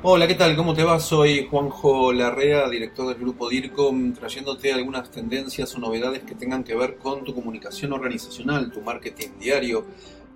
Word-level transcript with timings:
Hola, 0.00 0.28
¿qué 0.28 0.36
tal? 0.36 0.54
¿Cómo 0.54 0.74
te 0.74 0.84
va? 0.84 1.00
Soy 1.00 1.48
Juanjo 1.50 2.12
Larrea, 2.12 2.68
director 2.68 3.08
del 3.08 3.18
grupo 3.18 3.48
DIRCOM, 3.48 4.12
trayéndote 4.12 4.72
algunas 4.72 5.10
tendencias 5.10 5.74
o 5.74 5.80
novedades 5.80 6.22
que 6.22 6.36
tengan 6.36 6.62
que 6.62 6.76
ver 6.76 6.98
con 6.98 7.24
tu 7.24 7.34
comunicación 7.34 7.92
organizacional, 7.92 8.70
tu 8.70 8.80
marketing 8.80 9.30
diario, 9.40 9.84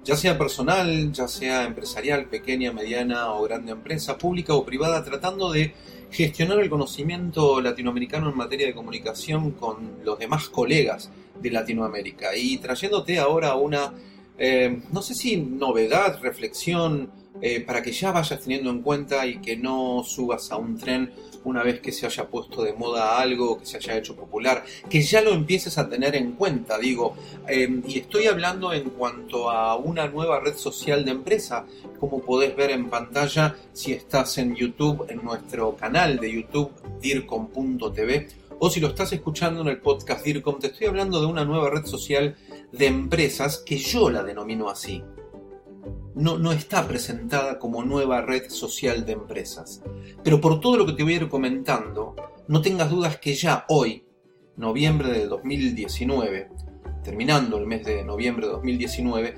ya 0.02 0.16
sea 0.16 0.36
personal, 0.36 1.12
ya 1.12 1.28
sea 1.28 1.62
empresarial, 1.62 2.26
pequeña, 2.26 2.72
mediana 2.72 3.32
o 3.34 3.44
grande 3.44 3.70
empresa, 3.70 4.18
pública 4.18 4.52
o 4.52 4.64
privada, 4.64 5.04
tratando 5.04 5.52
de 5.52 5.72
gestionar 6.10 6.58
el 6.58 6.68
conocimiento 6.68 7.60
latinoamericano 7.60 8.30
en 8.30 8.36
materia 8.36 8.66
de 8.66 8.74
comunicación 8.74 9.52
con 9.52 9.98
los 10.04 10.18
demás 10.18 10.48
colegas 10.48 11.12
de 11.40 11.52
Latinoamérica 11.52 12.36
y 12.36 12.58
trayéndote 12.58 13.20
ahora 13.20 13.54
una, 13.54 13.92
eh, 14.38 14.82
no 14.90 15.02
sé 15.02 15.14
si 15.14 15.36
novedad, 15.36 16.18
reflexión, 16.20 17.21
eh, 17.40 17.60
para 17.60 17.82
que 17.82 17.92
ya 17.92 18.12
vayas 18.12 18.40
teniendo 18.40 18.70
en 18.70 18.82
cuenta 18.82 19.26
y 19.26 19.38
que 19.38 19.56
no 19.56 20.04
subas 20.04 20.50
a 20.52 20.56
un 20.56 20.76
tren 20.76 21.12
una 21.44 21.62
vez 21.62 21.80
que 21.80 21.92
se 21.92 22.06
haya 22.06 22.28
puesto 22.28 22.62
de 22.62 22.72
moda 22.72 23.18
algo, 23.18 23.58
que 23.58 23.66
se 23.66 23.76
haya 23.76 23.96
hecho 23.96 24.14
popular, 24.14 24.64
que 24.88 25.02
ya 25.02 25.22
lo 25.22 25.32
empieces 25.32 25.76
a 25.78 25.88
tener 25.88 26.14
en 26.14 26.32
cuenta, 26.32 26.78
digo. 26.78 27.16
Em, 27.48 27.82
y 27.86 27.98
estoy 27.98 28.26
hablando 28.26 28.72
en 28.72 28.90
cuanto 28.90 29.50
a 29.50 29.76
una 29.76 30.06
nueva 30.08 30.40
red 30.40 30.56
social 30.56 31.04
de 31.04 31.10
empresa, 31.10 31.66
como 31.98 32.20
podés 32.20 32.54
ver 32.54 32.70
en 32.70 32.88
pantalla 32.88 33.56
si 33.72 33.92
estás 33.92 34.38
en 34.38 34.54
YouTube, 34.54 35.06
en 35.08 35.24
nuestro 35.24 35.76
canal 35.76 36.18
de 36.18 36.32
YouTube, 36.32 36.70
dircom.tv, 37.00 38.28
o 38.60 38.70
si 38.70 38.78
lo 38.78 38.88
estás 38.88 39.12
escuchando 39.12 39.62
en 39.62 39.68
el 39.68 39.80
podcast 39.80 40.24
DIRCOM, 40.24 40.60
te 40.60 40.68
estoy 40.68 40.86
hablando 40.86 41.20
de 41.20 41.26
una 41.26 41.44
nueva 41.44 41.70
red 41.70 41.84
social 41.84 42.36
de 42.70 42.86
empresas 42.86 43.58
que 43.58 43.76
yo 43.76 44.08
la 44.08 44.22
denomino 44.22 44.70
así 44.70 45.02
no, 46.14 46.52
está 46.52 46.86
presentada 46.86 47.58
como 47.58 47.84
nueva 47.84 48.20
red 48.22 48.50
social 48.50 49.04
de 49.06 49.12
empresas. 49.12 49.82
Pero 50.22 50.40
por 50.40 50.60
todo 50.60 50.76
lo 50.76 50.86
que 50.86 50.92
te 50.92 51.02
voy 51.02 51.14
a 51.14 51.16
ir 51.16 51.28
comentando, 51.28 52.14
no 52.48 52.60
tengas 52.60 52.90
dudas 52.90 53.18
que 53.18 53.34
ya 53.34 53.64
hoy, 53.68 54.04
noviembre 54.56 55.10
de 55.10 55.26
2019, 55.26 56.50
terminando 57.02 57.58
el 57.58 57.66
mes 57.66 57.84
de 57.84 58.04
noviembre 58.04 58.46
de 58.46 58.52
2019, 58.52 59.34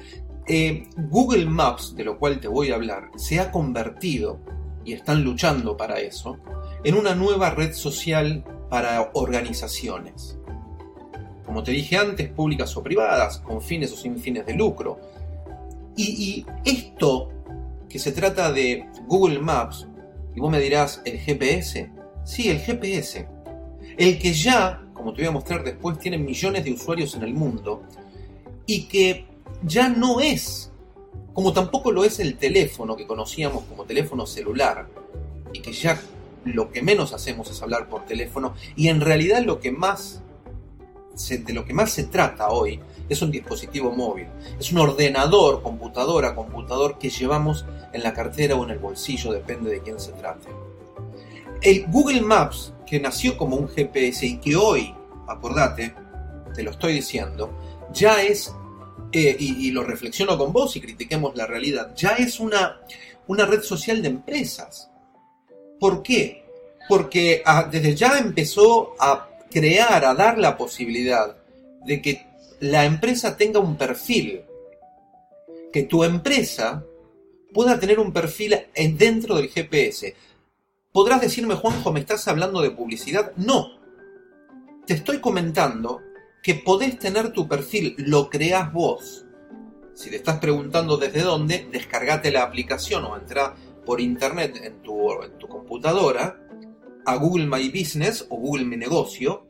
eh, 0.47 0.89
Google 0.97 1.47
Maps, 1.47 1.95
de 1.97 2.05
lo 2.05 2.19
cual 2.19 2.41
te 2.41 2.49
voy 2.49 2.71
a 2.71 2.75
hablar, 2.75 3.11
se 3.17 3.41
ha 3.41 3.51
convertido, 3.51 4.41
y 4.85 4.93
están 4.93 5.25
luchando 5.25 5.77
para 5.77 5.99
eso, 6.01 6.39
en 6.83 6.95
una 6.95 7.15
nueva 7.15 7.51
red 7.51 7.73
social 7.73 8.45
para 8.69 9.11
organizaciones. 9.15 10.39
Como 11.47 11.63
te 11.63 11.73
dije 11.73 11.97
antes, 11.97 12.29
públicas 12.31 12.77
o 12.77 12.83
privadas, 12.83 13.39
con 13.39 13.63
fines 13.63 13.93
o 13.93 13.97
sin 13.97 14.19
fines 14.19 14.45
de 14.45 14.55
lucro, 14.55 14.99
y, 15.97 16.47
esto, 16.65 17.31
que 17.89 17.99
se 17.99 18.13
trata 18.13 18.53
de 18.53 18.87
Google 19.07 19.39
Maps, 19.39 19.87
y 20.35 20.41
vos 20.41 20.51
me 20.51 20.61
dirás, 20.61 21.01
¿el 21.05 21.19
GPS? 21.19 21.91
Sí, 22.25 22.51
el 22.51 22.59
GPS. 22.59 23.29
El 23.97 24.19
que 24.19 24.33
ya, 24.33 24.83
como 24.93 25.13
te 25.13 25.23
voy 25.23 25.29
a 25.29 25.33
mostrar 25.33 25.63
después, 25.63 25.99
tiene 25.99 26.19
millones 26.19 26.65
de 26.65 26.73
usuarios 26.73 27.15
en 27.15 27.23
el 27.23 27.35
mundo 27.35 27.83
y 28.67 28.85
que 28.85 29.27
ya 29.63 29.89
no 29.89 30.21
es, 30.21 30.73
como 31.33 31.53
tampoco 31.53 31.93
lo 31.93 32.05
es 32.05 32.19
el 32.19 32.37
teléfono 32.37 32.97
que 32.97 33.07
conocíamos 33.07 33.65
como 33.65 33.85
teléfono 33.85 34.27
celular 34.27 34.89
y 35.53 35.61
que 35.61 35.73
ya 35.73 36.01
lo 36.45 36.71
que 36.71 36.83
menos 36.83 37.13
hacemos 37.13 37.51
es 37.51 37.63
hablar 37.63 37.89
por 37.89 38.05
teléfono 38.05 38.55
y 38.77 38.89
en 38.89 39.01
realidad 39.01 39.43
lo 39.43 39.61
que 39.61 39.71
más 39.73 40.23
de 41.29 41.53
lo 41.53 41.65
que 41.65 41.73
más 41.73 41.93
se 41.93 42.05
trata 42.05 42.51
hoy 42.51 42.81
es 43.09 43.23
un 43.23 43.31
dispositivo 43.31 43.93
móvil, 43.93 44.27
es 44.59 44.73
un 44.73 44.79
ordenador, 44.79 45.63
computadora, 45.63 46.35
computador 46.35 46.99
que 46.99 47.11
llevamos 47.11 47.65
en 47.93 48.03
la 48.03 48.13
cartera 48.13 48.57
o 48.57 48.65
en 48.65 48.71
el 48.71 48.79
bolsillo, 48.79 49.33
depende 49.33 49.71
de 49.71 49.83
quién 49.83 50.01
se 50.01 50.13
trate. 50.13 50.49
El 51.61 51.87
Google 51.87 52.23
Maps, 52.23 52.73
que 52.87 53.01
nació 53.01 53.37
como 53.37 53.57
un 53.57 53.69
GPS 53.69 54.27
y 54.27 54.39
que 54.39 54.57
hoy, 54.57 54.95
acordate, 55.29 55.95
te 56.55 56.63
lo 56.63 56.71
estoy 56.71 56.95
diciendo, 56.95 57.51
ya 57.93 58.23
es, 58.23 58.53
eh, 59.13 59.37
y, 59.39 59.71
lo 59.71 59.85
reflexiono 59.85 60.37
con 60.37 60.53
vos 60.53 60.77
y 60.77 60.81
critiquemos 60.81 61.37
la 61.37 61.47
realidad, 61.47 61.95
ya 61.95 62.11
es 62.11 62.41
una, 62.41 62.81
una 63.27 63.47
red 63.47 63.63
social 63.63 64.03
de 64.03 64.09
empresas. 64.09 64.91
¿Por 65.79 66.03
qué? 66.03 66.45
Porque 66.89 67.43
ah, 67.45 67.69
desde 67.71 67.95
ya 67.95 68.19
empezó 68.19 68.95
a 68.99 69.29
crear, 69.51 70.05
a 70.05 70.15
dar 70.15 70.39
la 70.39 70.57
posibilidad 70.57 71.37
de 71.85 72.03
que 72.03 72.27
la 72.65 72.87
empresa 72.87 73.37
tenga 73.37 73.61
un 73.61 73.77
perfil, 73.77 74.43
que 75.71 75.83
tu 75.83 76.03
empresa 76.03 76.83
pueda 77.53 77.79
tener 77.79 78.01
un 78.01 78.11
perfil 78.11 78.57
dentro 78.97 79.37
del 79.37 79.51
GPS. 79.51 80.15
Podrás 80.91 81.21
decirme, 81.21 81.57
Juanjo, 81.57 81.93
¿me 81.93 82.01
estás 82.01 82.27
hablando 82.27 82.63
de 82.63 82.71
publicidad? 82.71 83.33
No. 83.37 83.69
Te 84.87 84.95
estoy 84.95 85.21
comentando 85.21 86.01
que 86.43 86.55
podés 86.55 86.99
tener 86.99 87.33
tu 87.33 87.47
perfil, 87.47 87.97
lo 87.99 88.31
creás 88.31 88.73
vos. 88.73 89.27
Si 89.93 90.09
te 90.09 90.17
estás 90.17 90.39
preguntando 90.39 90.97
desde 90.97 91.21
dónde, 91.21 91.69
descargate 91.71 92.33
la 92.33 92.45
aplicación 92.45 93.05
o 93.05 93.15
entra 93.15 93.55
por 93.85 94.01
internet 94.01 94.59
en 94.63 94.81
tu, 94.81 95.23
en 95.23 95.37
tu 95.37 95.49
computadora 95.49 96.41
a 97.05 97.17
Google 97.17 97.47
My 97.47 97.69
Business 97.69 98.27
o 98.31 98.37
Google 98.37 98.65
Mi 98.65 98.79
Negocio. 98.79 99.47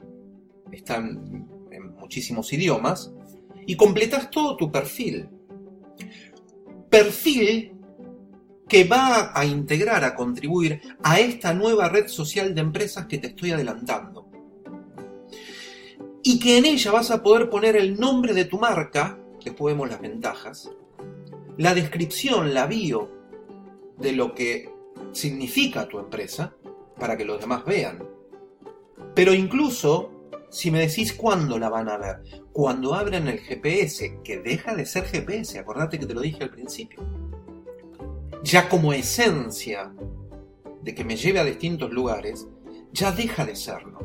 Están 0.72 1.43
muchísimos 2.04 2.52
idiomas, 2.52 3.12
y 3.66 3.76
completas 3.76 4.30
todo 4.30 4.56
tu 4.56 4.70
perfil. 4.70 5.28
Perfil 6.90 7.72
que 8.68 8.84
va 8.84 9.32
a 9.34 9.44
integrar, 9.46 10.04
a 10.04 10.14
contribuir 10.14 10.80
a 11.02 11.18
esta 11.18 11.54
nueva 11.54 11.88
red 11.88 12.08
social 12.08 12.54
de 12.54 12.60
empresas 12.60 13.06
que 13.06 13.18
te 13.18 13.28
estoy 13.28 13.52
adelantando. 13.52 14.28
Y 16.22 16.38
que 16.38 16.58
en 16.58 16.66
ella 16.66 16.92
vas 16.92 17.10
a 17.10 17.22
poder 17.22 17.48
poner 17.48 17.76
el 17.76 17.98
nombre 17.98 18.34
de 18.34 18.44
tu 18.44 18.58
marca, 18.58 19.18
después 19.42 19.74
vemos 19.74 19.88
las 19.88 20.00
ventajas, 20.00 20.70
la 21.56 21.74
descripción, 21.74 22.52
la 22.52 22.66
bio 22.66 23.10
de 23.98 24.12
lo 24.12 24.34
que 24.34 24.70
significa 25.12 25.88
tu 25.88 25.98
empresa, 25.98 26.54
para 26.98 27.16
que 27.16 27.24
los 27.24 27.40
demás 27.40 27.64
vean. 27.64 28.06
Pero 29.14 29.32
incluso 29.32 30.13
si 30.54 30.70
me 30.70 30.78
decís 30.78 31.12
cuándo 31.12 31.58
la 31.58 31.68
van 31.68 31.88
a 31.88 31.98
ver, 31.98 32.22
cuando 32.52 32.94
abran 32.94 33.26
el 33.26 33.40
GPS, 33.40 34.20
que 34.22 34.38
deja 34.38 34.76
de 34.76 34.86
ser 34.86 35.04
GPS, 35.04 35.58
acordate 35.58 35.98
que 35.98 36.06
te 36.06 36.14
lo 36.14 36.20
dije 36.20 36.44
al 36.44 36.50
principio. 36.50 37.02
Ya 38.44 38.68
como 38.68 38.92
esencia 38.92 39.92
de 40.80 40.94
que 40.94 41.04
me 41.04 41.16
lleve 41.16 41.40
a 41.40 41.44
distintos 41.44 41.90
lugares, 41.90 42.46
ya 42.92 43.10
deja 43.10 43.44
de 43.44 43.56
serlo. 43.56 43.98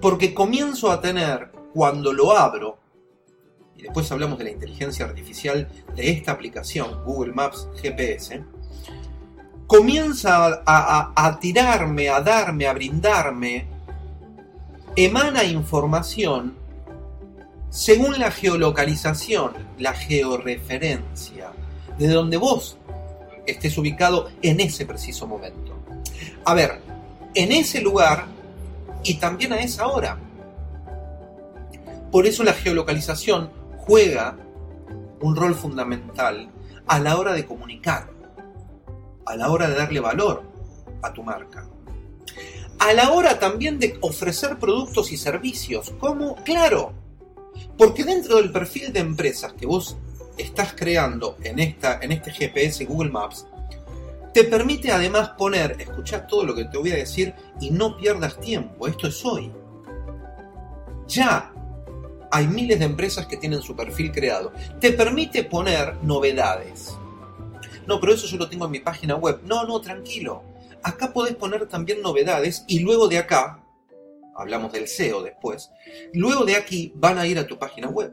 Porque 0.00 0.32
comienzo 0.32 0.92
a 0.92 1.00
tener, 1.00 1.50
cuando 1.74 2.12
lo 2.12 2.36
abro, 2.36 2.78
y 3.74 3.82
después 3.82 4.12
hablamos 4.12 4.38
de 4.38 4.44
la 4.44 4.50
inteligencia 4.50 5.06
artificial 5.06 5.68
de 5.96 6.08
esta 6.08 6.30
aplicación, 6.30 7.02
Google 7.04 7.32
Maps 7.32 7.68
GPS, 7.82 8.44
comienza 9.66 10.62
a, 10.64 11.12
a 11.16 11.40
tirarme, 11.40 12.10
a 12.10 12.20
darme, 12.20 12.68
a 12.68 12.72
brindarme 12.74 13.81
emana 14.96 15.44
información 15.44 16.54
según 17.70 18.18
la 18.18 18.30
geolocalización, 18.30 19.52
la 19.78 19.94
georreferencia, 19.94 21.52
de 21.98 22.08
donde 22.08 22.36
vos 22.36 22.76
estés 23.46 23.78
ubicado 23.78 24.28
en 24.42 24.60
ese 24.60 24.84
preciso 24.84 25.26
momento. 25.26 25.74
A 26.44 26.52
ver, 26.52 26.82
en 27.34 27.50
ese 27.52 27.80
lugar 27.80 28.26
y 29.02 29.14
también 29.14 29.54
a 29.54 29.60
esa 29.60 29.86
hora. 29.86 30.18
Por 32.10 32.26
eso 32.26 32.44
la 32.44 32.52
geolocalización 32.52 33.50
juega 33.78 34.36
un 35.20 35.34
rol 35.34 35.54
fundamental 35.54 36.50
a 36.86 36.98
la 36.98 37.16
hora 37.16 37.32
de 37.32 37.46
comunicar, 37.46 38.10
a 39.24 39.34
la 39.34 39.50
hora 39.50 39.68
de 39.68 39.76
darle 39.76 40.00
valor 40.00 40.42
a 41.00 41.10
tu 41.12 41.22
marca 41.22 41.66
a 42.78 42.92
la 42.92 43.12
hora 43.12 43.38
también 43.38 43.78
de 43.78 43.96
ofrecer 44.00 44.58
productos 44.58 45.12
y 45.12 45.16
servicios. 45.16 45.92
¿Cómo? 45.98 46.36
Claro, 46.44 46.92
porque 47.76 48.04
dentro 48.04 48.36
del 48.36 48.52
perfil 48.52 48.92
de 48.92 49.00
empresas 49.00 49.52
que 49.52 49.66
vos 49.66 49.96
estás 50.36 50.74
creando 50.74 51.36
en, 51.42 51.58
esta, 51.58 51.98
en 52.00 52.12
este 52.12 52.32
GPS 52.32 52.84
Google 52.84 53.10
Maps, 53.10 53.46
te 54.34 54.44
permite 54.44 54.90
además 54.90 55.30
poner, 55.30 55.76
escuchar 55.78 56.26
todo 56.26 56.44
lo 56.44 56.54
que 56.54 56.64
te 56.64 56.78
voy 56.78 56.90
a 56.92 56.96
decir 56.96 57.34
y 57.60 57.70
no 57.70 57.96
pierdas 57.96 58.40
tiempo, 58.40 58.86
esto 58.86 59.08
es 59.08 59.24
hoy. 59.24 59.52
Ya 61.06 61.52
hay 62.30 62.46
miles 62.46 62.78
de 62.78 62.86
empresas 62.86 63.26
que 63.26 63.36
tienen 63.36 63.60
su 63.60 63.76
perfil 63.76 64.10
creado. 64.10 64.52
Te 64.80 64.92
permite 64.92 65.44
poner 65.44 65.96
novedades. 66.02 66.96
No, 67.86 68.00
pero 68.00 68.14
eso 68.14 68.26
yo 68.26 68.38
lo 68.38 68.48
tengo 68.48 68.64
en 68.64 68.70
mi 68.70 68.80
página 68.80 69.16
web. 69.16 69.40
No, 69.44 69.64
no, 69.64 69.80
tranquilo 69.80 70.51
acá 70.82 71.12
podés 71.12 71.34
poner 71.36 71.68
también 71.68 72.02
novedades 72.02 72.64
y 72.68 72.80
luego 72.80 73.08
de 73.08 73.18
acá, 73.18 73.64
hablamos 74.34 74.72
del 74.72 74.88
SEO 74.88 75.22
después, 75.22 75.70
luego 76.12 76.44
de 76.44 76.56
aquí 76.56 76.92
van 76.96 77.18
a 77.18 77.26
ir 77.26 77.38
a 77.38 77.46
tu 77.46 77.58
página 77.58 77.88
web. 77.88 78.12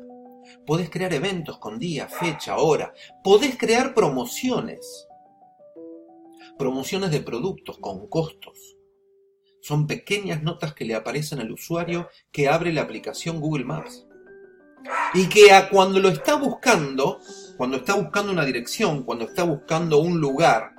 Podés 0.66 0.89
crear 0.89 1.13
eventos 1.13 1.57
con 1.60 1.80
día, 1.80 2.07
fecha, 2.07 2.57
hora. 2.57 2.94
Podés 3.24 3.57
crear 3.57 3.94
promociones. 3.94 5.07
promociones 6.57 7.12
de 7.12 7.21
productos 7.21 7.77
con 7.77 8.07
costos. 8.07 8.75
Son 9.62 9.88
pequeñas 9.88 10.44
notas 10.44 10.74
que 10.74 10.86
le 10.86 10.95
aparecen 10.95 11.39
al 11.39 11.51
usuario 11.51 12.10
que 12.31 12.50
abre 12.50 12.74
la 12.74 12.81
aplicación 12.81 13.39
Google 13.39 13.65
Maps. 13.65 14.06
Y 15.13 15.27
que 15.30 15.51
a 15.51 15.69
cuando 15.69 16.00
lo 16.00 16.10
está 16.10 16.36
buscando, 16.36 17.19
cuando 17.57 17.77
está 17.77 17.95
buscando 17.95 18.31
una 18.31 18.45
dirección, 18.45 19.04
cuando 19.04 19.25
está 19.25 19.44
buscando 19.44 20.00
un 20.00 20.19
lugar, 20.19 20.74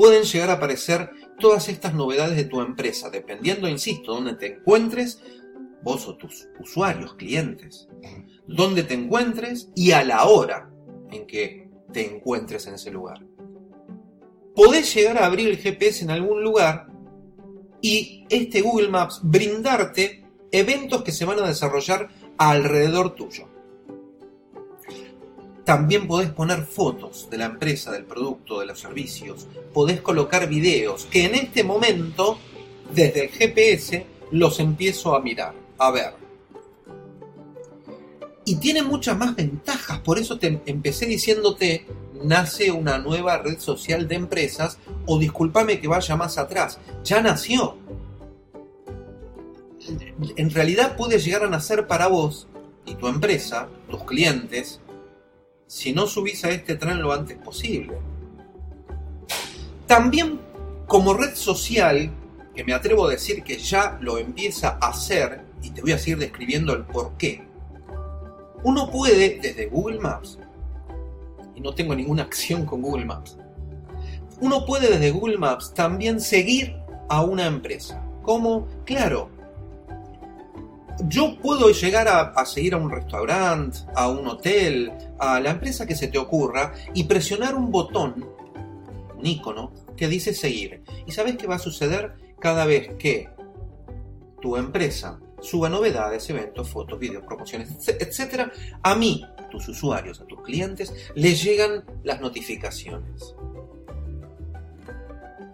pueden 0.00 0.22
llegar 0.22 0.48
a 0.48 0.54
aparecer 0.54 1.10
todas 1.38 1.68
estas 1.68 1.92
novedades 1.92 2.34
de 2.34 2.44
tu 2.44 2.62
empresa, 2.62 3.10
dependiendo, 3.10 3.68
insisto, 3.68 4.14
dónde 4.14 4.32
te 4.32 4.46
encuentres, 4.46 5.22
vos 5.82 6.08
o 6.08 6.16
tus 6.16 6.48
usuarios, 6.58 7.16
clientes, 7.16 7.86
dónde 8.46 8.82
te 8.82 8.94
encuentres 8.94 9.68
y 9.76 9.90
a 9.90 10.02
la 10.02 10.24
hora 10.24 10.70
en 11.10 11.26
que 11.26 11.68
te 11.92 12.16
encuentres 12.16 12.66
en 12.66 12.76
ese 12.76 12.90
lugar. 12.90 13.26
Podés 14.56 14.94
llegar 14.94 15.18
a 15.18 15.26
abrir 15.26 15.48
el 15.48 15.58
GPS 15.58 16.02
en 16.02 16.12
algún 16.12 16.42
lugar 16.42 16.86
y 17.82 18.24
este 18.30 18.62
Google 18.62 18.88
Maps 18.88 19.20
brindarte 19.22 20.24
eventos 20.50 21.02
que 21.02 21.12
se 21.12 21.26
van 21.26 21.40
a 21.40 21.46
desarrollar 21.46 22.08
alrededor 22.38 23.14
tuyo. 23.14 23.49
También 25.70 26.08
podés 26.08 26.30
poner 26.30 26.64
fotos 26.64 27.28
de 27.30 27.38
la 27.38 27.44
empresa, 27.44 27.92
del 27.92 28.02
producto, 28.02 28.58
de 28.58 28.66
los 28.66 28.80
servicios. 28.80 29.46
Podés 29.72 30.00
colocar 30.00 30.48
videos 30.48 31.04
que 31.04 31.26
en 31.26 31.36
este 31.36 31.62
momento, 31.62 32.40
desde 32.92 33.26
el 33.26 33.30
GPS, 33.30 34.04
los 34.32 34.58
empiezo 34.58 35.14
a 35.14 35.20
mirar, 35.20 35.54
a 35.78 35.92
ver. 35.92 36.14
Y 38.44 38.56
tiene 38.56 38.82
muchas 38.82 39.16
más 39.16 39.36
ventajas, 39.36 40.00
por 40.00 40.18
eso 40.18 40.40
te 40.40 40.60
empecé 40.66 41.06
diciéndote, 41.06 41.86
nace 42.24 42.72
una 42.72 42.98
nueva 42.98 43.38
red 43.38 43.60
social 43.60 44.08
de 44.08 44.16
empresas, 44.16 44.76
o 45.06 45.20
discúlpame 45.20 45.78
que 45.78 45.86
vaya 45.86 46.16
más 46.16 46.36
atrás, 46.36 46.80
ya 47.04 47.22
nació 47.22 47.76
en 50.34 50.50
realidad 50.50 50.96
puede 50.96 51.20
llegar 51.20 51.44
a 51.44 51.48
nacer 51.48 51.86
para 51.86 52.08
vos 52.08 52.48
y 52.84 52.96
tu 52.96 53.06
empresa, 53.06 53.68
tus 53.88 54.02
clientes, 54.02 54.80
si 55.70 55.92
no 55.92 56.08
subís 56.08 56.44
a 56.44 56.50
este 56.50 56.74
tren 56.74 57.00
lo 57.00 57.12
antes 57.12 57.38
posible. 57.38 57.96
También 59.86 60.40
como 60.88 61.14
red 61.14 61.36
social, 61.36 62.10
que 62.56 62.64
me 62.64 62.74
atrevo 62.74 63.06
a 63.06 63.10
decir 63.10 63.44
que 63.44 63.56
ya 63.56 63.96
lo 64.00 64.18
empieza 64.18 64.78
a 64.80 64.88
hacer, 64.88 65.42
y 65.62 65.70
te 65.70 65.80
voy 65.80 65.92
a 65.92 65.98
seguir 65.98 66.18
describiendo 66.18 66.72
el 66.72 66.82
por 66.82 67.12
qué, 67.16 67.44
uno 68.64 68.90
puede 68.90 69.38
desde 69.40 69.66
Google 69.66 70.00
Maps, 70.00 70.40
y 71.54 71.60
no 71.60 71.72
tengo 71.72 71.94
ninguna 71.94 72.24
acción 72.24 72.66
con 72.66 72.82
Google 72.82 73.04
Maps, 73.04 73.38
uno 74.40 74.66
puede 74.66 74.90
desde 74.90 75.12
Google 75.12 75.38
Maps 75.38 75.72
también 75.72 76.20
seguir 76.20 76.74
a 77.08 77.22
una 77.22 77.46
empresa. 77.46 78.02
Como, 78.22 78.66
claro, 78.84 79.30
yo 81.08 81.36
puedo 81.40 81.70
llegar 81.70 82.08
a, 82.08 82.44
seguir 82.44 82.74
a 82.74 82.78
un 82.78 82.90
restaurante, 82.90 83.78
a 83.94 84.08
un 84.08 84.26
hotel, 84.26 84.92
a 85.18 85.40
la 85.40 85.50
empresa 85.50 85.86
que 85.86 85.94
se 85.94 86.08
te 86.08 86.18
ocurra 86.18 86.72
y 86.94 87.04
presionar 87.04 87.54
un 87.54 87.70
botón, 87.70 88.26
un 89.16 89.26
icono, 89.26 89.72
que 89.96 90.08
dice 90.08 90.34
seguir. 90.34 90.82
¿Y 91.06 91.12
sabes 91.12 91.36
qué 91.36 91.46
va 91.46 91.56
a 91.56 91.60
suceder 91.60 92.14
cada 92.38 92.64
vez 92.64 92.94
que 92.98 93.28
tu 94.40 94.56
empresa 94.56 95.20
suba 95.40 95.68
novedades, 95.68 96.28
eventos, 96.30 96.68
fotos, 96.68 96.98
videos, 96.98 97.24
promociones, 97.24 97.70
etcétera? 97.88 98.50
A 98.82 98.94
mí, 98.94 99.24
tus 99.50 99.68
usuarios, 99.68 100.20
a 100.20 100.26
tus 100.26 100.40
clientes, 100.42 100.92
les 101.14 101.42
llegan 101.42 101.84
las 102.02 102.20
notificaciones. 102.20 103.34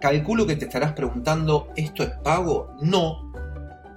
Calculo 0.00 0.46
que 0.46 0.56
te 0.56 0.66
estarás 0.66 0.92
preguntando, 0.92 1.68
¿esto 1.74 2.02
es 2.02 2.10
pago? 2.22 2.74
No, 2.82 3.25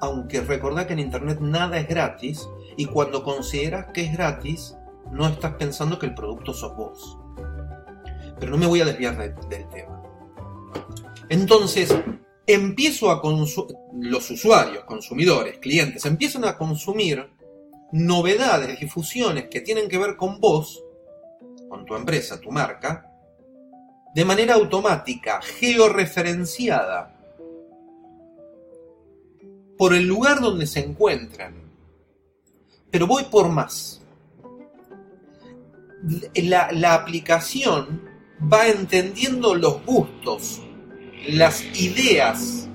aunque 0.01 0.41
recordá 0.41 0.87
que 0.87 0.93
en 0.93 0.99
Internet 0.99 1.39
nada 1.41 1.77
es 1.77 1.87
gratis 1.87 2.47
y 2.77 2.85
cuando 2.85 3.23
consideras 3.23 3.87
que 3.93 4.01
es 4.01 4.13
gratis, 4.13 4.75
no 5.11 5.27
estás 5.27 5.55
pensando 5.55 5.99
que 5.99 6.05
el 6.05 6.13
producto 6.13 6.53
sos 6.53 6.75
vos. 6.75 7.17
Pero 8.39 8.51
no 8.51 8.57
me 8.57 8.67
voy 8.67 8.81
a 8.81 8.85
desviar 8.85 9.17
del 9.17 9.67
tema. 9.69 10.01
Entonces, 11.27 11.93
empiezo 12.47 13.11
a 13.11 13.21
los 13.93 14.31
usuarios, 14.31 14.83
consumidores, 14.85 15.57
clientes, 15.59 16.05
empiezan 16.05 16.45
a 16.45 16.57
consumir 16.57 17.29
novedades, 17.91 18.79
difusiones 18.79 19.49
que 19.49 19.61
tienen 19.61 19.89
que 19.89 19.97
ver 19.97 20.15
con 20.15 20.39
vos, 20.39 20.83
con 21.67 21.85
tu 21.85 21.95
empresa, 21.95 22.39
tu 22.39 22.51
marca, 22.51 23.11
de 24.15 24.25
manera 24.25 24.55
automática, 24.55 25.39
georreferenciada 25.41 27.18
por 29.79 29.93
el 29.93 30.05
lugar 30.05 30.41
donde 30.41 30.67
se 30.67 30.81
encuentran. 30.81 31.53
Pero 32.91 33.07
voy 33.07 33.23
por 33.31 33.47
más. 33.47 34.01
La, 36.35 36.93
aplicación 36.93 38.01
va 38.41 38.67
entendiendo 38.67 39.55
los 39.55 39.85
gustos, 39.85 40.61
las 41.29 41.63
ideas, 41.79 42.67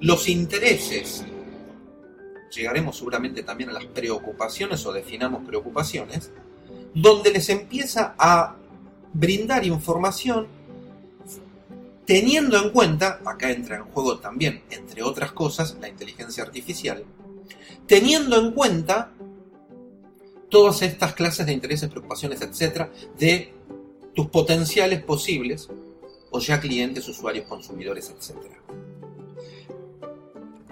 los 0.00 0.30
intereses. 0.30 1.26
Llegaremos 2.56 2.96
seguramente 2.96 3.42
también 3.42 3.68
a 3.68 3.74
las 3.74 3.84
preocupaciones 3.84 4.86
o 4.86 4.92
definamos 4.94 5.46
preocupaciones, 5.46 6.32
donde 6.94 7.32
les 7.32 7.50
empieza 7.50 8.14
a 8.18 8.56
brindar 9.12 9.62
información 9.66 10.46
teniendo 12.08 12.56
en 12.56 12.70
cuenta, 12.70 13.20
acá 13.26 13.50
entra 13.50 13.76
en 13.76 13.84
juego 13.84 14.18
también, 14.18 14.62
entre 14.70 15.02
otras 15.02 15.32
cosas, 15.32 15.76
la 15.78 15.90
inteligencia 15.90 16.42
artificial, 16.42 17.04
teniendo 17.86 18.40
en 18.40 18.52
cuenta 18.52 19.12
todas 20.48 20.80
estas 20.80 21.12
clases 21.12 21.44
de 21.44 21.52
intereses, 21.52 21.90
preocupaciones, 21.90 22.40
etcétera, 22.40 22.90
de 23.18 23.52
tus 24.14 24.28
potenciales 24.28 25.02
posibles, 25.02 25.68
o 26.30 26.40
ya 26.40 26.58
clientes, 26.58 27.06
usuarios, 27.08 27.46
consumidores, 27.46 28.08
etcétera. 28.08 28.56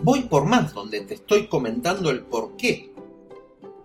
Voy 0.01 0.23
por 0.23 0.47
más, 0.47 0.73
donde 0.73 1.03
te 1.03 1.13
estoy 1.17 1.49
comentando 1.49 2.09
el 2.09 2.23
por 2.23 2.57
qué 2.57 2.95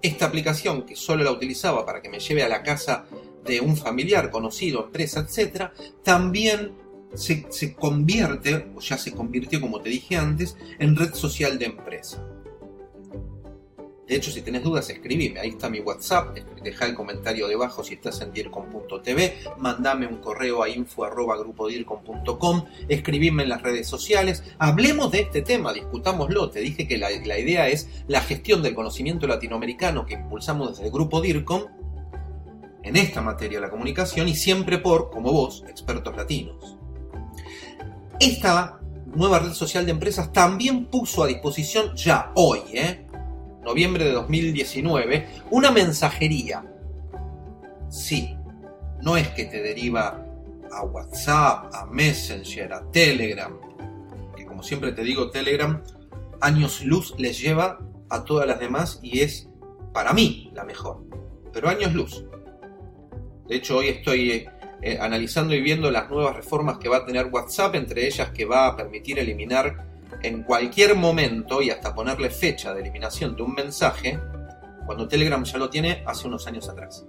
esta 0.01 0.27
aplicación, 0.27 0.83
que 0.83 0.95
solo 0.95 1.25
la 1.25 1.31
utilizaba 1.31 1.85
para 1.85 2.01
que 2.01 2.07
me 2.07 2.21
lleve 2.21 2.43
a 2.43 2.49
la 2.49 2.63
casa 2.63 3.07
de 3.43 3.59
un 3.59 3.75
familiar, 3.75 4.31
conocido, 4.31 4.85
empresa, 4.85 5.19
etcétera, 5.19 5.73
también 6.01 6.79
se, 7.13 7.75
convierte, 7.75 8.71
o 8.75 8.79
ya 8.79 8.97
se 8.97 9.11
convirtió 9.13 9.61
como 9.61 9.81
te 9.81 9.89
dije 9.89 10.15
antes, 10.17 10.57
en 10.79 10.95
red 10.95 11.13
social 11.13 11.59
de 11.59 11.65
empresa. 11.65 12.25
De 14.07 14.17
hecho, 14.17 14.29
si 14.29 14.41
tenés 14.41 14.63
dudas, 14.63 14.89
escribime. 14.89 15.39
Ahí 15.39 15.49
está 15.49 15.69
mi 15.69 15.79
WhatsApp. 15.79 16.35
Deja 16.61 16.85
el 16.85 16.95
comentario 16.95 17.47
debajo 17.47 17.81
si 17.81 17.93
estás 17.93 18.19
en 18.19 18.33
dircom.tv. 18.33 19.37
Mandame 19.57 20.05
un 20.05 20.17
correo 20.17 20.63
a 20.63 20.69
info.grupodircom.com. 20.69 22.65
Escribime 22.89 23.43
en 23.43 23.49
las 23.49 23.61
redes 23.61 23.87
sociales. 23.87 24.43
Hablemos 24.59 25.11
de 25.11 25.21
este 25.21 25.41
tema, 25.43 25.71
discutámoslo. 25.71 26.49
Te 26.49 26.59
dije 26.59 26.89
que 26.89 26.97
la, 26.97 27.09
la 27.25 27.39
idea 27.39 27.69
es 27.69 27.87
la 28.09 28.19
gestión 28.19 28.61
del 28.61 28.75
conocimiento 28.75 29.27
latinoamericano 29.27 30.05
que 30.05 30.15
impulsamos 30.15 30.71
desde 30.71 30.87
el 30.87 30.91
Grupo 30.91 31.21
DIRCOM 31.21 31.67
en 32.83 32.97
esta 32.97 33.21
materia 33.21 33.59
de 33.59 33.65
la 33.67 33.71
comunicación 33.71 34.27
y 34.27 34.35
siempre 34.35 34.77
por, 34.79 35.09
como 35.09 35.31
vos, 35.31 35.63
expertos 35.69 36.17
latinos. 36.17 36.80
Esta 38.21 38.79
nueva 39.15 39.39
red 39.39 39.53
social 39.53 39.83
de 39.83 39.93
empresas 39.93 40.31
también 40.31 40.85
puso 40.85 41.23
a 41.23 41.27
disposición 41.27 41.95
ya 41.95 42.31
hoy, 42.35 42.59
¿eh? 42.71 43.07
noviembre 43.63 44.05
de 44.05 44.11
2019, 44.11 45.27
una 45.49 45.71
mensajería. 45.71 46.63
Sí, 47.89 48.37
no 49.01 49.17
es 49.17 49.27
que 49.29 49.45
te 49.45 49.63
deriva 49.63 50.23
a 50.71 50.83
WhatsApp, 50.83 51.73
a 51.73 51.87
Messenger, 51.87 52.71
a 52.71 52.91
Telegram, 52.91 53.57
que 54.37 54.45
como 54.45 54.61
siempre 54.61 54.91
te 54.91 55.03
digo, 55.03 55.31
Telegram 55.31 55.81
años 56.41 56.83
luz 56.83 57.15
les 57.17 57.41
lleva 57.41 57.79
a 58.11 58.23
todas 58.23 58.47
las 58.47 58.59
demás 58.59 58.99
y 59.01 59.21
es 59.21 59.49
para 59.93 60.13
mí 60.13 60.51
la 60.53 60.63
mejor, 60.63 61.03
pero 61.51 61.69
años 61.69 61.91
luz. 61.95 62.23
De 63.47 63.55
hecho, 63.55 63.77
hoy 63.77 63.87
estoy 63.87 64.47
eh, 64.81 64.97
analizando 64.99 65.53
y 65.53 65.61
viendo 65.61 65.91
las 65.91 66.09
nuevas 66.09 66.35
reformas 66.35 66.77
que 66.77 66.89
va 66.89 66.97
a 66.97 67.05
tener 67.05 67.27
WhatsApp, 67.27 67.75
entre 67.75 68.07
ellas 68.07 68.31
que 68.31 68.45
va 68.45 68.67
a 68.67 68.75
permitir 68.75 69.19
eliminar 69.19 69.85
en 70.23 70.43
cualquier 70.43 70.95
momento 70.95 71.61
y 71.61 71.69
hasta 71.69 71.93
ponerle 71.93 72.29
fecha 72.29 72.73
de 72.73 72.81
eliminación 72.81 73.35
de 73.35 73.43
un 73.43 73.53
mensaje, 73.53 74.19
cuando 74.85 75.07
Telegram 75.07 75.43
ya 75.43 75.57
lo 75.57 75.69
tiene 75.69 76.03
hace 76.05 76.27
unos 76.27 76.47
años 76.47 76.67
atrás. 76.67 77.05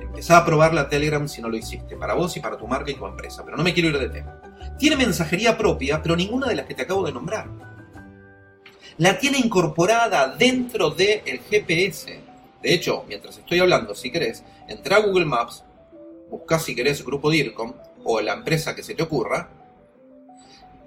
Empezá 0.00 0.38
a 0.38 0.44
probar 0.44 0.74
la 0.74 0.88
Telegram 0.88 1.26
si 1.28 1.40
no 1.40 1.48
lo 1.48 1.56
hiciste, 1.56 1.96
para 1.96 2.14
vos 2.14 2.36
y 2.36 2.40
para 2.40 2.56
tu 2.56 2.66
marca 2.66 2.90
y 2.90 2.94
tu 2.94 3.06
empresa, 3.06 3.44
pero 3.44 3.56
no 3.56 3.62
me 3.62 3.74
quiero 3.74 3.88
ir 3.88 3.98
de 3.98 4.08
tema. 4.08 4.40
Tiene 4.78 4.96
mensajería 4.96 5.56
propia, 5.56 6.00
pero 6.02 6.16
ninguna 6.16 6.48
de 6.48 6.56
las 6.56 6.66
que 6.66 6.74
te 6.74 6.82
acabo 6.82 7.04
de 7.04 7.12
nombrar. 7.12 7.48
La 8.98 9.18
tiene 9.18 9.38
incorporada 9.38 10.28
dentro 10.36 10.90
del 10.90 11.40
GPS. 11.40 12.20
De 12.62 12.74
hecho, 12.74 13.04
mientras 13.08 13.38
estoy 13.38 13.58
hablando, 13.58 13.94
si 13.94 14.12
querés, 14.12 14.44
entra 14.68 14.96
a 14.96 15.00
Google 15.00 15.24
Maps, 15.24 15.64
buscá 16.32 16.58
si 16.58 16.74
querés 16.74 17.04
Grupo 17.04 17.30
DIRCOM, 17.30 17.74
o 18.04 18.20
la 18.20 18.32
empresa 18.32 18.74
que 18.74 18.82
se 18.82 18.94
te 18.94 19.02
ocurra, 19.02 19.50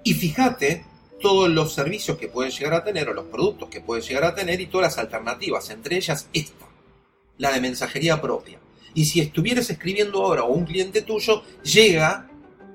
y 0.02 0.14
fíjate 0.14 0.84
todos 1.20 1.48
los 1.48 1.72
servicios 1.72 2.18
que 2.18 2.28
puedes 2.28 2.58
llegar 2.58 2.74
a 2.74 2.84
tener 2.84 3.08
o 3.08 3.14
los 3.14 3.26
productos 3.26 3.68
que 3.68 3.80
puedes 3.80 4.06
llegar 4.06 4.24
a 4.24 4.34
tener 4.34 4.60
y 4.60 4.66
todas 4.66 4.92
las 4.92 4.98
alternativas, 4.98 5.70
entre 5.70 5.96
ellas 5.96 6.28
esta, 6.32 6.66
la 7.38 7.52
de 7.52 7.60
mensajería 7.60 8.20
propia. 8.20 8.58
Y 8.92 9.04
si 9.06 9.20
estuvieras 9.20 9.70
escribiendo 9.70 10.22
ahora 10.22 10.42
o 10.42 10.52
un 10.52 10.64
cliente 10.64 11.02
tuyo, 11.02 11.42
llega 11.62 12.28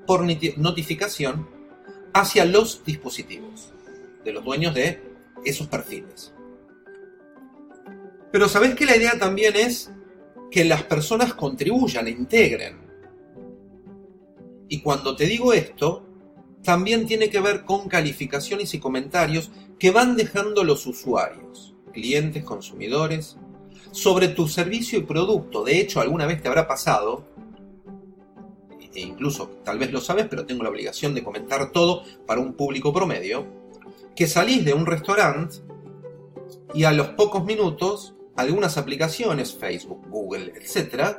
por 0.06 0.24
notificación 0.56 1.48
hacia 2.14 2.44
los 2.44 2.84
dispositivos 2.84 3.70
de 4.24 4.32
los 4.32 4.44
dueños 4.44 4.74
de 4.74 5.02
esos 5.44 5.66
perfiles. 5.66 6.32
Pero 8.30 8.48
sabes 8.48 8.74
que 8.74 8.86
la 8.86 8.96
idea 8.96 9.18
también 9.18 9.56
es 9.56 9.90
que 10.52 10.64
las 10.66 10.82
personas 10.84 11.32
contribuyan, 11.32 12.06
integren. 12.06 12.76
Y 14.68 14.82
cuando 14.82 15.16
te 15.16 15.24
digo 15.24 15.54
esto, 15.54 16.06
también 16.62 17.06
tiene 17.06 17.30
que 17.30 17.40
ver 17.40 17.64
con 17.64 17.88
calificaciones 17.88 18.74
y 18.74 18.78
comentarios 18.78 19.50
que 19.78 19.90
van 19.90 20.14
dejando 20.14 20.62
los 20.62 20.86
usuarios, 20.86 21.74
clientes, 21.92 22.44
consumidores, 22.44 23.38
sobre 23.92 24.28
tu 24.28 24.46
servicio 24.46 24.98
y 24.98 25.02
producto. 25.02 25.64
De 25.64 25.80
hecho, 25.80 26.00
alguna 26.00 26.26
vez 26.26 26.42
te 26.42 26.48
habrá 26.48 26.68
pasado, 26.68 27.24
e 28.94 29.00
incluso 29.00 29.48
tal 29.64 29.78
vez 29.78 29.90
lo 29.90 30.02
sabes, 30.02 30.26
pero 30.28 30.44
tengo 30.44 30.62
la 30.62 30.68
obligación 30.68 31.14
de 31.14 31.24
comentar 31.24 31.72
todo 31.72 32.04
para 32.26 32.42
un 32.42 32.52
público 32.52 32.92
promedio, 32.92 33.46
que 34.14 34.26
salís 34.26 34.66
de 34.66 34.74
un 34.74 34.84
restaurante 34.84 35.56
y 36.74 36.84
a 36.84 36.92
los 36.92 37.08
pocos 37.08 37.42
minutos 37.44 38.14
algunas 38.42 38.76
aplicaciones, 38.78 39.54
Facebook, 39.54 40.06
Google, 40.08 40.52
etc., 40.56 41.18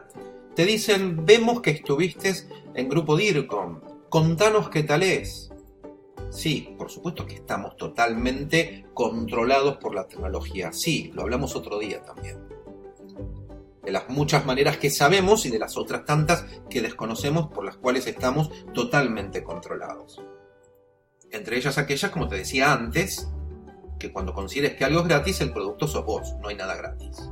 te 0.56 0.66
dicen, 0.66 1.26
vemos 1.26 1.62
que 1.62 1.72
estuviste 1.72 2.32
en 2.76 2.88
grupo 2.88 3.18
DIRCOM, 3.18 3.82
contanos 4.10 4.70
qué 4.70 4.84
tal 4.84 5.02
es. 5.02 5.52
Sí, 6.30 6.76
por 6.78 6.90
supuesto 6.90 7.26
que 7.26 7.36
estamos 7.36 7.78
totalmente 7.78 8.86
controlados 8.94 9.78
por 9.78 9.94
la 9.96 10.08
tecnología. 10.08 10.74
Sí, 10.74 11.12
lo 11.14 11.24
hablamos 11.24 11.56
otro 11.56 11.80
día 11.80 12.04
también. 12.04 12.40
De 13.84 13.92
las 13.92 14.10
muchas 14.10 14.46
maneras 14.46 14.78
que 14.78 14.90
sabemos 14.90 15.46
y 15.46 15.52
de 15.52 15.60
las 15.60 15.78
otras 15.78 16.06
tantas 16.06 16.46
que 16.70 16.82
desconocemos 16.82 17.52
por 17.52 17.66
las 17.66 17.78
cuales 17.78 18.08
estamos 18.08 18.50
totalmente 18.74 19.44
controlados. 19.44 20.22
Entre 21.32 21.58
ellas 21.58 21.78
aquellas, 21.78 22.12
como 22.12 22.28
te 22.28 22.38
decía 22.38 22.74
antes, 22.74 23.28
que 24.04 24.12
cuando 24.12 24.34
consideres 24.34 24.76
que 24.76 24.84
algo 24.84 25.00
es 25.00 25.08
gratis, 25.08 25.40
el 25.40 25.54
producto 25.54 25.88
sos 25.88 26.06
vos, 26.06 26.36
no 26.42 26.50
hay 26.50 26.56
nada 26.56 26.76
gratis. 26.76 27.30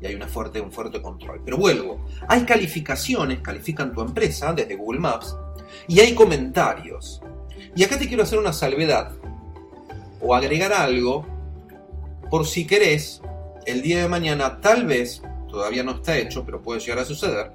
Y 0.00 0.06
hay 0.06 0.14
una 0.14 0.26
fuerte, 0.26 0.58
un 0.58 0.72
fuerte 0.72 1.02
control. 1.02 1.42
Pero 1.44 1.58
vuelvo, 1.58 2.02
hay 2.26 2.44
calificaciones, 2.46 3.40
califican 3.40 3.92
tu 3.92 4.00
empresa 4.00 4.54
desde 4.54 4.74
Google 4.74 5.00
Maps, 5.00 5.36
y 5.86 6.00
hay 6.00 6.14
comentarios. 6.14 7.20
Y 7.76 7.84
acá 7.84 7.98
te 7.98 8.08
quiero 8.08 8.22
hacer 8.22 8.38
una 8.38 8.54
salvedad, 8.54 9.12
o 10.22 10.34
agregar 10.34 10.72
algo, 10.72 11.26
por 12.30 12.46
si 12.46 12.66
querés, 12.66 13.20
el 13.66 13.82
día 13.82 14.00
de 14.00 14.08
mañana, 14.08 14.62
tal 14.62 14.86
vez, 14.86 15.22
todavía 15.50 15.82
no 15.82 15.92
está 15.92 16.16
hecho, 16.16 16.42
pero 16.42 16.62
puede 16.62 16.80
llegar 16.80 17.00
a 17.00 17.04
suceder, 17.04 17.52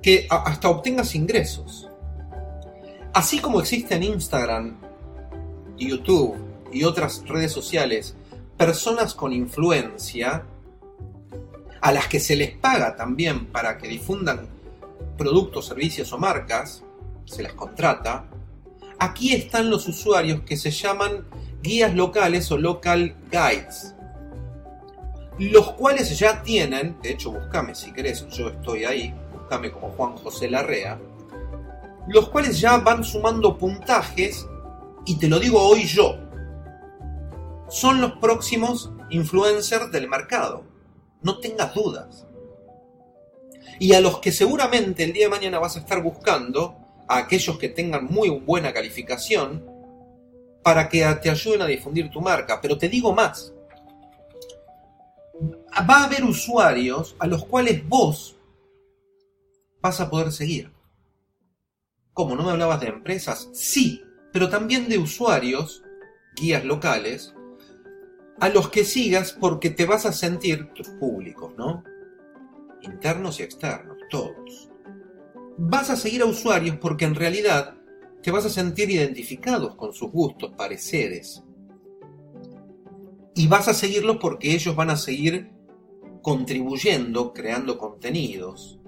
que 0.00 0.28
hasta 0.30 0.68
obtengas 0.68 1.16
ingresos. 1.16 1.90
Así 3.12 3.40
como 3.40 3.58
existe 3.58 3.96
en 3.96 4.04
Instagram, 4.04 4.78
YouTube 5.76 6.47
y 6.72 6.84
otras 6.84 7.22
redes 7.26 7.52
sociales 7.52 8.16
personas 8.56 9.14
con 9.14 9.32
influencia, 9.32 10.44
a 11.80 11.92
las 11.92 12.08
que 12.08 12.18
se 12.18 12.34
les 12.34 12.50
paga 12.56 12.96
también 12.96 13.46
para 13.46 13.78
que 13.78 13.86
difundan 13.86 14.48
productos, 15.16 15.66
servicios 15.66 16.12
o 16.12 16.18
marcas, 16.18 16.82
se 17.24 17.42
les 17.42 17.52
contrata, 17.52 18.24
aquí 18.98 19.32
están 19.32 19.70
los 19.70 19.86
usuarios 19.86 20.40
que 20.42 20.56
se 20.56 20.72
llaman 20.72 21.24
guías 21.62 21.94
locales 21.94 22.50
o 22.50 22.58
local 22.58 23.14
guides, 23.30 23.94
los 25.38 25.72
cuales 25.72 26.18
ya 26.18 26.42
tienen, 26.42 26.96
de 27.00 27.12
hecho 27.12 27.30
buscame 27.30 27.76
si 27.76 27.92
querés, 27.92 28.26
yo 28.30 28.48
estoy 28.48 28.84
ahí, 28.84 29.14
buscame 29.32 29.70
como 29.70 29.90
Juan 29.90 30.16
José 30.16 30.50
Larrea, 30.50 30.98
los 32.08 32.28
cuales 32.28 32.60
ya 32.60 32.78
van 32.78 33.04
sumando 33.04 33.56
puntajes, 33.56 34.48
y 35.06 35.16
te 35.16 35.28
lo 35.28 35.38
digo 35.38 35.60
hoy 35.60 35.84
yo, 35.84 36.27
son 37.68 38.00
los 38.00 38.12
próximos 38.12 38.90
influencers 39.10 39.90
del 39.92 40.08
mercado, 40.08 40.64
no 41.22 41.38
tengas 41.38 41.74
dudas. 41.74 42.26
Y 43.78 43.92
a 43.94 44.00
los 44.00 44.18
que 44.18 44.32
seguramente 44.32 45.04
el 45.04 45.12
día 45.12 45.26
de 45.26 45.30
mañana 45.30 45.58
vas 45.58 45.76
a 45.76 45.80
estar 45.80 46.02
buscando, 46.02 46.76
a 47.06 47.18
aquellos 47.18 47.58
que 47.58 47.68
tengan 47.68 48.06
muy 48.06 48.28
buena 48.28 48.72
calificación, 48.72 49.64
para 50.62 50.88
que 50.88 51.04
te 51.22 51.30
ayuden 51.30 51.62
a 51.62 51.66
difundir 51.66 52.10
tu 52.10 52.20
marca. 52.20 52.60
Pero 52.60 52.76
te 52.76 52.88
digo 52.88 53.14
más, 53.14 53.54
va 55.88 55.98
a 55.98 56.04
haber 56.04 56.24
usuarios 56.24 57.16
a 57.18 57.26
los 57.26 57.44
cuales 57.44 57.86
vos 57.88 58.36
vas 59.80 60.00
a 60.00 60.10
poder 60.10 60.32
seguir. 60.32 60.70
¿Cómo? 62.12 62.34
¿No 62.34 62.42
me 62.42 62.50
hablabas 62.50 62.80
de 62.80 62.88
empresas? 62.88 63.48
Sí, 63.52 64.02
pero 64.32 64.48
también 64.48 64.88
de 64.88 64.98
usuarios, 64.98 65.82
guías 66.34 66.64
locales, 66.64 67.32
a 68.40 68.48
los 68.48 68.70
que 68.70 68.84
sigas 68.84 69.32
porque 69.32 69.70
te 69.70 69.84
vas 69.84 70.06
a 70.06 70.12
sentir, 70.12 70.72
tus 70.74 70.88
públicos, 70.90 71.52
¿no? 71.56 71.82
Internos 72.82 73.40
y 73.40 73.42
externos, 73.42 73.96
todos. 74.10 74.70
Vas 75.56 75.90
a 75.90 75.96
seguir 75.96 76.22
a 76.22 76.26
usuarios 76.26 76.76
porque 76.76 77.04
en 77.04 77.14
realidad 77.14 77.76
te 78.22 78.30
vas 78.30 78.46
a 78.46 78.50
sentir 78.50 78.90
identificados 78.90 79.74
con 79.74 79.92
sus 79.92 80.10
gustos, 80.10 80.52
pareceres. 80.56 81.42
Y 83.34 83.46
vas 83.46 83.68
a 83.68 83.74
seguirlos 83.74 84.18
porque 84.20 84.54
ellos 84.54 84.74
van 84.74 84.90
a 84.90 84.96
seguir 84.96 85.50
contribuyendo, 86.22 87.32
creando 87.32 87.78
contenidos, 87.78 88.78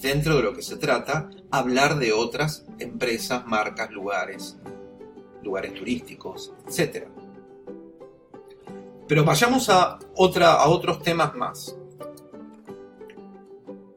dentro 0.00 0.36
de 0.36 0.42
lo 0.42 0.54
que 0.54 0.62
se 0.62 0.76
trata, 0.76 1.30
hablar 1.50 1.98
de 1.98 2.12
otras 2.12 2.66
empresas, 2.78 3.46
marcas, 3.46 3.90
lugares, 3.90 4.58
lugares 5.42 5.74
turísticos, 5.74 6.52
etc. 6.66 7.08
Pero 9.10 9.24
vayamos 9.24 9.68
a, 9.68 9.98
otra, 10.14 10.52
a 10.52 10.68
otros 10.68 11.02
temas 11.02 11.34
más. 11.34 11.76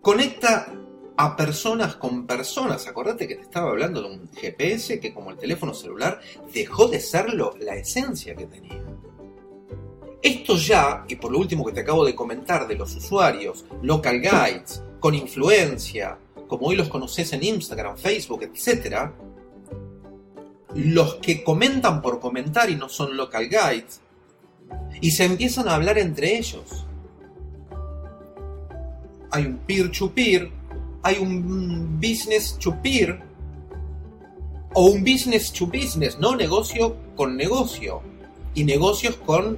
Conecta 0.02 0.74
a 1.16 1.36
personas 1.36 1.98
con 1.98 2.26
personas. 2.26 2.88
Acordate 2.88 3.28
que 3.28 3.36
te 3.36 3.44
estaba 3.44 3.70
hablando 3.70 4.02
de 4.02 4.08
un 4.08 4.28
GPS 4.32 5.00
que 5.00 5.14
como 5.14 5.30
el 5.30 5.38
teléfono 5.38 5.76
celular 5.76 6.20
dejó 6.52 6.88
de 6.88 7.00
serlo 7.00 7.54
la 7.60 7.76
esencia 7.76 8.36
que 8.36 8.48
tenía. 8.48 8.84
Esto 10.20 10.58
ya, 10.58 11.06
y 11.08 11.16
por 11.18 11.32
lo 11.32 11.38
último 11.38 11.64
que 11.64 11.74
te 11.74 11.82
acabo 11.82 12.04
de 12.04 12.16
comentar 12.16 12.68
de 12.68 12.74
los 12.74 12.96
usuarios, 12.96 13.66
local 13.84 14.20
guides, 14.20 14.82
con 15.00 15.14
influencia, 15.14 16.18
como 16.48 16.66
hoy 16.66 16.76
los 16.76 16.90
conoces 16.90 17.32
en 17.34 17.44
Instagram, 17.44 17.98
Facebook, 17.98 18.42
etc., 18.42 19.12
los 20.74 21.18
que 21.18 21.44
comentan 21.44 22.02
por 22.02 22.20
comentar 22.20 22.68
y 22.72 22.76
no 22.76 22.90
son 22.90 23.16
local 23.16 23.48
guides, 23.48 24.02
y 25.04 25.12
se 25.12 25.26
empiezan 25.26 25.68
a 25.68 25.76
hablar 25.76 25.98
entre 25.98 26.38
ellos. 26.38 26.86
Hay 29.32 29.46
un 29.48 29.58
peer-to-peer, 29.58 30.50
hay 31.02 31.18
un 31.18 32.00
business 32.00 32.58
to 32.58 32.74
peer 32.82 33.22
o 34.74 34.86
un 34.86 35.04
business 35.04 35.52
to 35.52 35.68
business, 35.68 36.18
no 36.20 36.38
negocio 36.38 36.96
con 37.18 37.36
negocio 37.36 38.02
y 38.56 38.64
negocios 38.64 39.18
con 39.18 39.58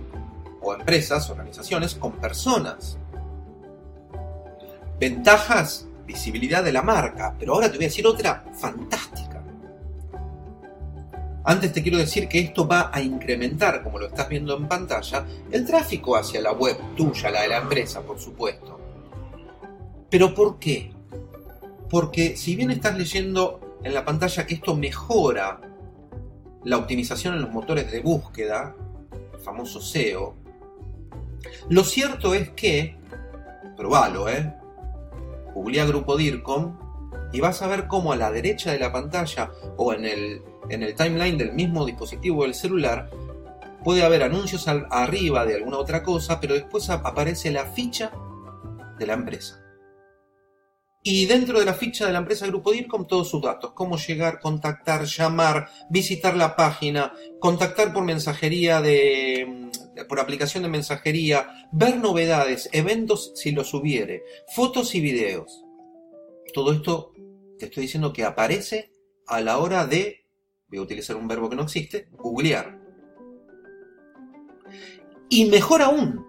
o 0.62 0.74
empresas, 0.74 1.30
organizaciones 1.30 1.94
con 1.94 2.14
personas. 2.14 2.98
Ventajas, 5.00 5.86
visibilidad 6.08 6.64
de 6.64 6.74
la 6.74 6.82
marca, 6.82 7.36
pero 7.38 7.54
ahora 7.54 7.70
te 7.70 7.78
voy 7.78 7.86
a 7.86 7.90
decir 7.90 8.08
otra 8.08 8.44
fantástica 8.60 9.35
antes 11.46 11.72
te 11.72 11.84
quiero 11.84 11.98
decir 11.98 12.28
que 12.28 12.40
esto 12.40 12.68
va 12.68 12.90
a 12.92 13.02
incrementar, 13.02 13.84
como 13.84 14.00
lo 14.00 14.08
estás 14.08 14.28
viendo 14.28 14.58
en 14.58 14.68
pantalla, 14.68 15.26
el 15.52 15.66
tráfico 15.66 16.16
hacia 16.16 16.42
la 16.42 16.52
web 16.54 16.76
tuya, 16.96 17.30
la 17.30 17.42
de 17.44 17.50
la 17.50 17.58
empresa, 17.60 18.02
por 18.02 18.20
supuesto. 18.20 18.80
¿Pero 20.10 20.34
por 20.34 20.58
qué? 20.58 20.92
Porque 21.90 22.36
si 22.36 22.56
bien 22.56 22.72
estás 22.72 22.98
leyendo 22.98 23.78
en 23.84 23.94
la 23.94 24.04
pantalla 24.04 24.48
que 24.48 24.56
esto 24.56 24.76
mejora 24.76 25.62
la 26.64 26.78
optimización 26.78 27.36
en 27.36 27.42
los 27.44 27.52
motores 27.52 27.92
de 27.92 28.02
búsqueda, 28.02 28.76
el 29.34 29.40
famoso 29.40 29.80
SEO, 29.80 30.36
lo 31.70 31.84
cierto 31.84 32.34
es 32.34 32.50
que, 32.50 32.98
probalo, 33.78 34.30
¿eh? 34.30 34.52
Grupo 35.54 36.18
DIRCOM 36.18 36.78
y 37.32 37.40
vas 37.40 37.62
a 37.62 37.68
ver 37.68 37.88
cómo 37.88 38.14
a 38.14 38.16
la 38.16 38.32
derecha 38.32 38.72
de 38.72 38.80
la 38.80 38.92
pantalla 38.92 39.52
o 39.78 39.94
en 39.94 40.06
el 40.06 40.42
en 40.70 40.84
el 40.84 40.96
timeline 40.96 41.38
del 41.38 41.54
mismo 41.54 41.86
dispositivo 41.86 42.44
del 42.44 42.54
celular, 42.54 43.10
puede 43.84 44.04
haber 44.04 44.24
anuncios 44.24 44.68
arriba 44.68 45.46
de 45.46 45.56
alguna 45.56 45.78
otra 45.78 46.04
cosa, 46.04 46.40
pero 46.40 46.56
después 46.56 46.90
aparece 46.90 47.52
la 47.52 47.66
ficha 47.66 48.12
de 48.98 49.08
la 49.08 49.14
empresa. 49.14 49.62
Y 51.08 51.28
dentro 51.28 51.60
de 51.60 51.66
la 51.66 51.76
ficha 51.76 52.08
de 52.08 52.14
la 52.14 52.18
empresa 52.18 52.48
Grupo 52.48 52.72
DIRCOM 52.72 53.06
todos 53.06 53.30
sus 53.30 53.40
datos, 53.40 53.74
cómo 53.76 53.96
llegar, 53.96 54.40
contactar, 54.40 55.06
llamar, 55.06 55.70
visitar 55.88 56.36
la 56.36 56.56
página, 56.56 57.14
contactar 57.40 57.94
por 57.94 58.04
mensajería 58.04 58.82
de 58.82 59.70
por 60.10 60.20
aplicación 60.20 60.64
de 60.64 60.70
mensajería, 60.70 61.70
ver 61.72 61.98
novedades, 61.98 62.70
eventos 62.74 63.34
si 63.36 63.52
los 63.52 63.74
hubiere, 63.74 64.24
fotos 64.56 64.96
y 64.96 65.00
videos. 65.00 65.64
Todo 66.54 66.74
esto 66.74 67.14
te 67.60 67.66
estoy 67.66 67.84
diciendo 67.84 68.12
que 68.12 68.24
aparece 68.24 68.92
a 69.28 69.42
la 69.42 69.60
hora 69.60 69.86
de, 69.86 70.25
voy 70.68 70.80
a 70.80 70.82
utilizar 70.82 71.16
un 71.16 71.28
verbo 71.28 71.50
que 71.50 71.56
no 71.56 71.64
existe, 71.64 72.08
googlear. 72.12 72.80
Y 75.30 75.46
mejor 75.46 75.82
aún, 75.82 76.26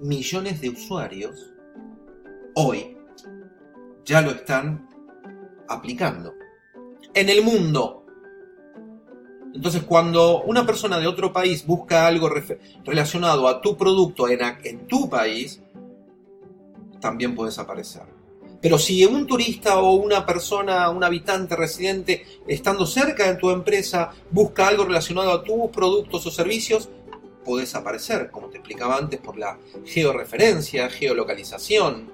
millones 0.00 0.60
de 0.60 0.70
usuarios 0.70 1.52
hoy 2.54 2.96
ya 4.04 4.20
lo 4.20 4.30
están 4.30 4.88
aplicando. 5.68 6.34
En 7.14 7.28
el 7.28 7.42
mundo. 7.42 8.04
Entonces, 9.54 9.84
cuando 9.84 10.42
una 10.42 10.66
persona 10.66 10.98
de 10.98 11.06
otro 11.06 11.32
país 11.32 11.64
busca 11.64 12.06
algo 12.06 12.28
relacionado 12.84 13.46
a 13.46 13.60
tu 13.60 13.76
producto 13.76 14.28
en, 14.28 14.40
en 14.64 14.86
tu 14.88 15.08
país, 15.08 15.62
también 17.00 17.36
puedes 17.36 17.58
aparecer. 17.58 18.13
Pero 18.64 18.78
si 18.78 19.04
un 19.04 19.26
turista 19.26 19.78
o 19.78 19.92
una 19.92 20.24
persona, 20.24 20.88
un 20.88 21.04
habitante 21.04 21.54
residente, 21.54 22.24
estando 22.48 22.86
cerca 22.86 23.30
de 23.30 23.36
tu 23.36 23.50
empresa, 23.50 24.10
busca 24.30 24.66
algo 24.66 24.84
relacionado 24.84 25.32
a 25.32 25.44
tus 25.44 25.70
productos 25.70 26.24
o 26.24 26.30
servicios, 26.30 26.88
puedes 27.44 27.74
aparecer, 27.74 28.30
como 28.30 28.48
te 28.48 28.56
explicaba 28.56 28.96
antes, 28.96 29.20
por 29.20 29.36
la 29.36 29.58
georreferencia, 29.84 30.88
geolocalización. 30.88 32.10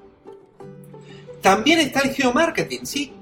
También 1.40 1.78
está 1.78 2.00
el 2.00 2.16
geomarketing, 2.16 2.84
¿sí? 2.84 3.12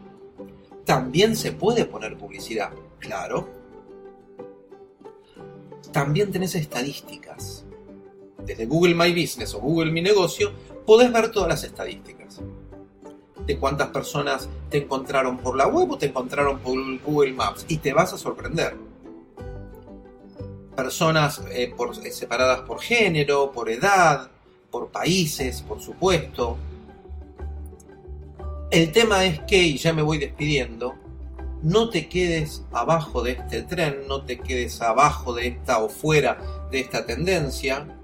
También 0.86 1.36
se 1.36 1.52
puede 1.52 1.84
poner 1.84 2.16
publicidad, 2.16 2.70
claro. 2.98 3.46
También 5.92 6.32
tenés 6.32 6.54
estadísticas. 6.54 7.66
Desde 8.38 8.64
Google 8.64 8.94
My 8.94 9.10
Business 9.10 9.52
o 9.52 9.60
Google 9.60 9.92
Mi 9.92 10.00
Negocio, 10.00 10.50
podés 10.86 11.12
ver 11.12 11.30
todas 11.30 11.50
las 11.50 11.62
estadísticas 11.62 12.17
de 13.48 13.56
cuántas 13.56 13.88
personas 13.88 14.46
te 14.68 14.76
encontraron 14.76 15.38
por 15.38 15.56
la 15.56 15.66
web 15.66 15.90
o 15.90 15.98
te 15.98 16.06
encontraron 16.06 16.58
por 16.58 16.76
Google 17.00 17.32
Maps 17.32 17.64
y 17.66 17.78
te 17.78 17.94
vas 17.94 18.12
a 18.12 18.18
sorprender. 18.18 18.76
Personas 20.76 21.42
eh, 21.50 21.72
por, 21.74 21.96
eh, 22.06 22.12
separadas 22.12 22.60
por 22.60 22.78
género, 22.78 23.50
por 23.50 23.70
edad, 23.70 24.30
por 24.70 24.88
países, 24.88 25.62
por 25.62 25.80
supuesto. 25.80 26.58
El 28.70 28.92
tema 28.92 29.24
es 29.24 29.40
que, 29.40 29.62
y 29.62 29.78
ya 29.78 29.94
me 29.94 30.02
voy 30.02 30.18
despidiendo, 30.18 30.94
no 31.62 31.88
te 31.88 32.06
quedes 32.06 32.64
abajo 32.70 33.22
de 33.22 33.32
este 33.32 33.62
tren, 33.62 34.02
no 34.06 34.24
te 34.24 34.38
quedes 34.38 34.82
abajo 34.82 35.32
de 35.32 35.48
esta 35.48 35.78
o 35.78 35.88
fuera 35.88 36.68
de 36.70 36.80
esta 36.80 37.06
tendencia, 37.06 37.97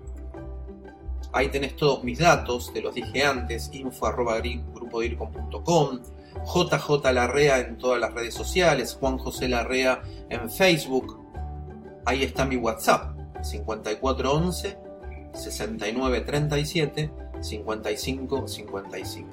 Ahí 1.35 1.49
tenés 1.49 1.75
todos 1.75 2.05
mis 2.05 2.21
datos, 2.21 2.73
te 2.73 2.81
los 2.81 2.95
dije 2.95 3.25
antes, 3.25 3.69
info 3.73 4.07
arroba 4.07 4.41
JJ 4.41 7.13
Larrea 7.13 7.59
en 7.59 7.77
todas 7.77 8.01
las 8.01 8.15
redes 8.15 8.35
sociales, 8.35 8.97
Juan 9.01 9.19
José 9.19 9.49
Larrea 9.49 10.01
en 10.29 10.49
Facebook. 10.49 11.19
Ahí 12.05 12.23
está 12.23 12.45
mi 12.45 12.55
WhatsApp, 12.55 13.17
5411 13.43 14.79
6937 15.33 17.11
5555. 17.41 19.29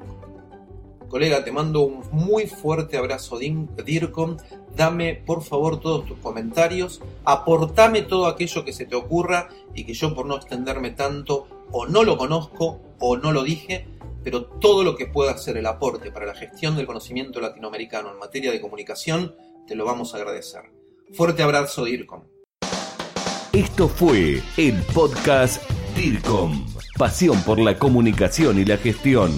Colega, 1.08 1.44
te 1.44 1.52
mando 1.52 1.82
un 1.82 2.04
muy 2.14 2.48
fuerte 2.48 2.98
abrazo, 2.98 3.38
DIRCOM. 3.38 4.38
Dame, 4.76 5.22
por 5.26 5.44
favor, 5.44 5.80
todos 5.82 6.06
tus 6.06 6.18
comentarios. 6.20 7.02
Aportame 7.26 8.02
todo 8.02 8.28
aquello 8.28 8.64
que 8.64 8.72
se 8.72 8.86
te 8.86 8.96
ocurra 8.96 9.50
y 9.76 9.84
que 9.84 9.94
yo, 9.94 10.16
por 10.16 10.26
no 10.26 10.38
extenderme 10.38 10.92
tanto, 10.92 11.50
o 11.72 11.88
no 11.88 12.04
lo 12.04 12.18
conozco 12.18 12.82
o 13.00 13.18
no 13.18 13.32
lo 13.32 13.44
dije, 13.44 13.88
pero 14.24 14.46
todo 14.46 14.84
lo 14.84 14.96
que 14.96 15.08
pueda 15.08 15.38
ser 15.38 15.58
el 15.58 15.66
aporte 15.66 16.12
para 16.12 16.26
la 16.26 16.36
gestión 16.36 16.76
del 16.76 16.86
conocimiento 16.86 17.40
latinoamericano 17.40 18.12
en 18.12 18.20
materia 18.20 18.52
de 18.52 18.62
comunicación, 18.62 19.36
te 19.68 19.76
lo 19.76 19.86
vamos 19.86 20.14
a 20.14 20.18
agradecer. 20.18 20.62
Fuerte 21.14 21.44
abrazo, 21.44 21.86
DIRCOM. 21.86 22.24
Esto 23.54 23.90
fue 23.90 24.42
el 24.58 24.82
podcast 24.94 25.62
DIRCOM, 25.96 26.66
pasión 26.98 27.42
por 27.44 27.60
la 27.60 27.78
comunicación 27.78 28.60
y 28.60 28.66
la 28.66 28.78
gestión. 28.78 29.32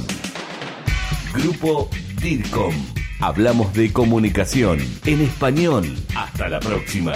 Grupo 1.33 1.89
DIRCOM. 2.21 2.73
Hablamos 3.21 3.73
de 3.73 3.91
comunicación 3.91 4.79
en 5.05 5.21
español. 5.21 5.85
Hasta 6.15 6.49
la 6.49 6.59
próxima. 6.59 7.13